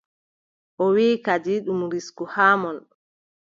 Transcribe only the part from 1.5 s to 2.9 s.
ɗum risku haa mon.